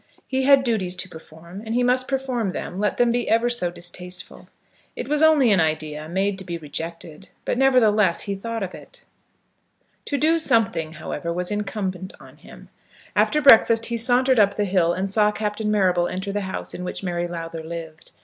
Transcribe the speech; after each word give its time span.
He 0.27 0.41
had 0.45 0.63
duties 0.63 0.95
to 0.95 1.07
perform, 1.09 1.61
and 1.63 1.75
he 1.75 1.83
must 1.83 2.07
perform 2.07 2.53
them, 2.53 2.79
let 2.79 2.97
them 2.97 3.11
be 3.11 3.29
ever 3.29 3.49
so 3.49 3.69
distasteful. 3.69 4.47
It 4.95 5.07
was 5.07 5.21
only 5.21 5.51
an 5.51 5.59
idea, 5.61 6.09
made 6.09 6.39
to 6.39 6.43
be 6.43 6.57
rejected; 6.57 7.29
but, 7.45 7.55
nevertheless, 7.55 8.21
he 8.21 8.33
thought 8.33 8.63
of 8.63 8.73
it. 8.73 9.03
To 10.05 10.17
do 10.17 10.39
something, 10.39 10.93
however, 10.93 11.31
was 11.31 11.51
incumbent 11.51 12.13
on 12.19 12.37
him. 12.37 12.69
After 13.15 13.43
breakfast 13.43 13.85
he 13.85 13.97
sauntered 13.97 14.39
up 14.39 14.55
the 14.55 14.65
hill 14.65 14.91
and 14.91 15.07
saw 15.07 15.31
Captain 15.31 15.69
Marrable 15.69 16.07
enter 16.07 16.31
the 16.31 16.41
house 16.41 16.73
in 16.73 16.83
which 16.83 17.03
Mary 17.03 17.27
Lowther 17.27 17.63
lived. 17.63 18.09